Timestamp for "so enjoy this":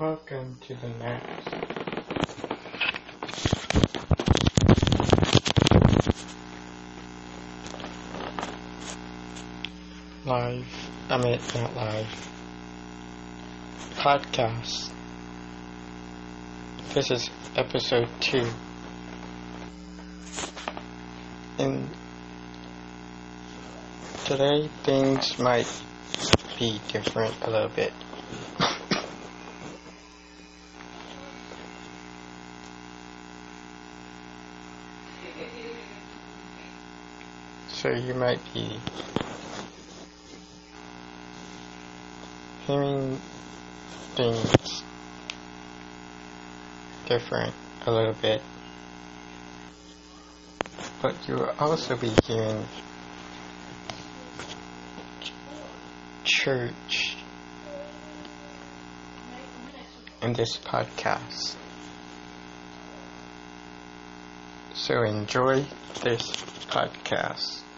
64.86-66.22